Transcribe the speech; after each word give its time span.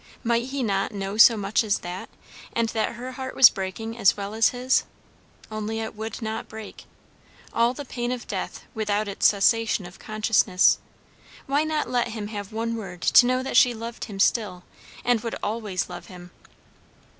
Might 0.23 0.45
he 0.47 0.63
not 0.63 0.91
know 0.93 1.15
so 1.15 1.37
much 1.37 1.63
as 1.63 1.77
that, 1.81 2.09
and 2.53 2.69
that 2.69 2.95
her 2.95 3.11
heart 3.11 3.35
was 3.35 3.51
breaking 3.51 3.95
as 3.95 4.17
well 4.17 4.33
as 4.33 4.49
his? 4.49 4.83
Only 5.51 5.79
it 5.79 5.95
would 5.95 6.23
not 6.23 6.49
break. 6.49 6.85
All 7.53 7.75
the 7.75 7.85
pain 7.85 8.11
of 8.11 8.25
death 8.25 8.63
without 8.73 9.07
its 9.07 9.27
cessation 9.27 9.85
of 9.85 9.99
consciousness. 9.99 10.79
Why 11.45 11.63
not 11.63 11.87
let 11.87 12.07
him 12.07 12.29
have 12.29 12.51
one 12.51 12.75
word 12.77 13.03
to 13.03 13.27
know 13.27 13.43
that 13.43 13.57
she 13.57 13.75
loved 13.75 14.05
him 14.05 14.19
still, 14.19 14.63
and 15.05 15.21
would 15.21 15.35
always 15.43 15.87
love 15.87 16.07
him? 16.07 16.31